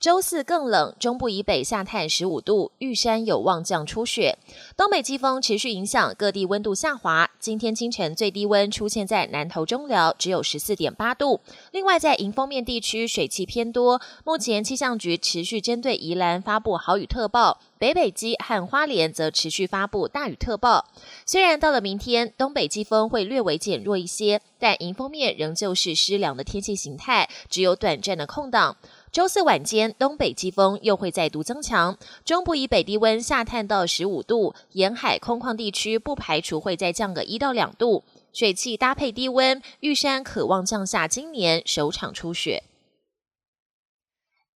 [0.00, 4.38] 周四更冷，中部以北下探十五度，玉山有望降初雪。
[4.76, 7.28] 东北季风持续影响，各地温度下滑。
[7.40, 11.40] 今天清晨最低温出现在南投中寮，只有十四点八度。
[11.72, 20.86] 另外，在迎风面地区水汽偏多，目前气象局持续针对宜兰发布豪雨特报，北北基和花莲则持续发布大雨特报。
[21.26, 28.76] 虽然到了明天，东北季风会略微减弱一些，但迎风面仍旧是湿凉的天气形态，只有短暂的空档。
[29.10, 38.04] 周四晚间，东北季风又会再度增强，中部以北低温下探到十五度，沿海空旷地区不排除会再降个一到两度。
[38.32, 42.62] 水汽搭配低温，玉山渴望降下今年首场初雪。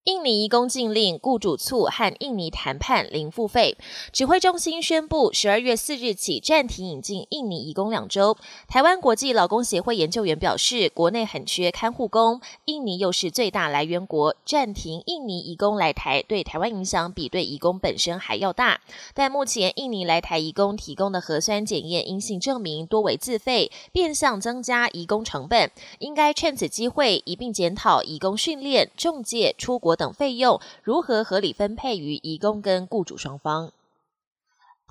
[0.04, 3.76] 印尼移工禁令，雇主促和印尼谈判零付费。
[4.12, 8.36] 指挥中心宣布，十二月四日起暂停引进印尼移工两周。
[8.66, 18.80] 台湾国际劳工协会研究员表示，国内很缺看护工，印尼又是最大来源国，暂停印尼移工来台，对台湾影响比对移工本身还要大。
[19.14, 25.70] 但目前印尼来台移工提供的核酸检验阴性证明多为自费，变相增加移工成本。
[26.00, 29.91] 应该趁此机会一并检讨移工训练、中介、出国。
[29.96, 33.72] 等费用如何合理分配于移工跟雇主双方？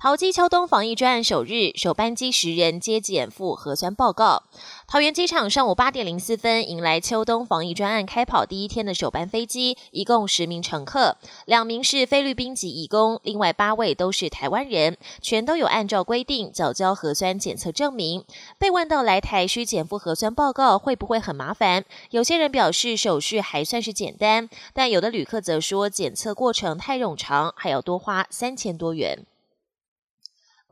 [0.02, 4.42] 桃机秋冬防疫专案首日，首班机十人接检附核酸报告。
[4.88, 18.24] 桃园机场上午八点零四分迎来秋冬防疫专案开跑第一天的首班飞机，一共十名乘客，两名是菲律宾籍义工，另外八位都是台湾人，全都有按照规定缴交核酸检测证明。
[18.58, 29.24] 被问到来台需检附核酸报告会不会很麻烦，有些人表示手续还算是简单，但有的旅客则说检测过程太冗长，还要多花三千多元。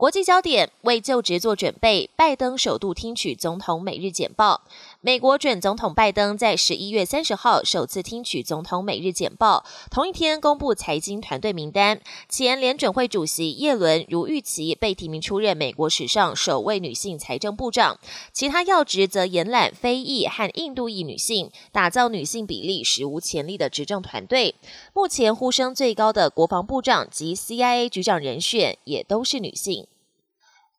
[0.01, 4.61] 国际焦点为就职做准备，拜登首度听取总统每日简报。
[4.99, 12.01] 美国准总统拜登在十一月三十号首次听取总统每日简报，同一天公布财经团队名单。
[12.27, 17.99] 前联准会主席耶伦如预期被提名出任美国史上首位女性财政部长，
[18.33, 24.55] 其他要职则延揽非裔和印度裔女性，打造女性比例史无前例的执政团队。
[24.95, 29.85] 目前呼声最高的国防部长及 CIA 局长人选也都是女性。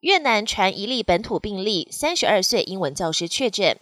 [0.03, 3.77] 越南传一例本土病例，三十二岁英文教师确诊。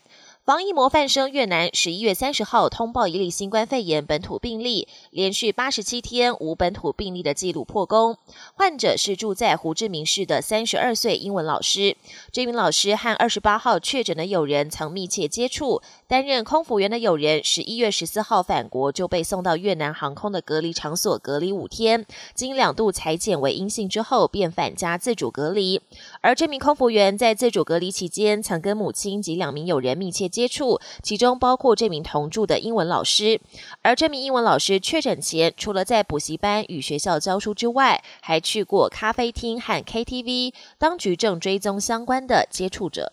[0.50, 8.16] 防疫模范生越南十一月三十号通报一例新冠肺炎本土病例，连续八十七天无本土病例的记录破功。
[8.56, 11.96] 患者是住在胡志明市的三十二岁英文老师。
[12.32, 15.82] 这名老师和二十八号确诊的友人曾密切接触。
[16.08, 25.80] 担任空服员的友人十一月十四号返国就被送到越南航空的隔离场所隔离五天，经两度裁检为阴性之后，便返家自主隔离。
[26.22, 30.46] 而这名空服员在自主隔离期间，曾跟母亲及两名友人密切接。
[30.46, 33.40] 触，其中包括这名同住的英文老师。
[33.82, 40.52] 而这名英文老师确诊前，除了在补习班与学校教书之外，还去过咖啡厅和 KTV。
[40.76, 43.12] 当局正追踪相关的接触者。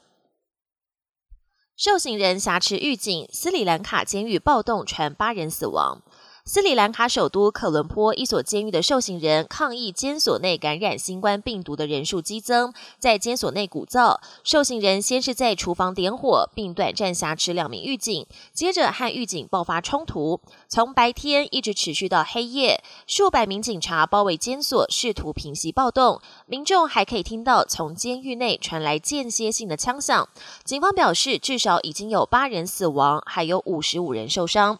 [1.78, 6.02] 受刑人挟持狱警，斯里兰卡监狱暴动，传八人死亡。
[6.50, 14.18] 斯里兰卡首都科伦坡一所监狱的受刑人抗议监所内感染新冠病毒的人数激增，在监所内鼓噪。
[14.46, 22.82] 受刑人先是在厨房点火，并短暂挟持两名狱警，接着和狱警爆发冲突，从白天一直持续到黑夜。
[23.06, 26.22] 数百名警察包围监所，试图平息暴动。
[26.46, 30.30] 民众还可以听到从监狱内传来间歇性的枪响。
[30.64, 34.80] 警方表示，至少已经有八人死亡，还有五十五人受伤。